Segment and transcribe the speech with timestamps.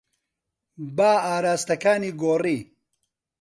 [0.95, 2.57] با ئاراستەکانی گۆڕی.